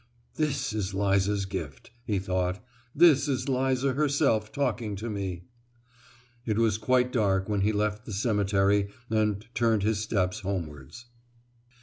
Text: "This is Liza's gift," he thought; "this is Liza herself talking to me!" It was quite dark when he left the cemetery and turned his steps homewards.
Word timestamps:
"This 0.33 0.73
is 0.73 0.95
Liza's 0.95 1.45
gift," 1.45 1.91
he 2.05 2.17
thought; 2.17 2.59
"this 2.95 3.27
is 3.27 3.47
Liza 3.47 3.93
herself 3.93 4.51
talking 4.51 4.95
to 4.95 5.11
me!" 5.11 5.43
It 6.43 6.57
was 6.57 6.79
quite 6.79 7.13
dark 7.13 7.47
when 7.47 7.61
he 7.61 7.71
left 7.71 8.07
the 8.07 8.11
cemetery 8.11 8.89
and 9.11 9.45
turned 9.53 9.83
his 9.83 9.99
steps 9.99 10.39
homewards. 10.39 11.05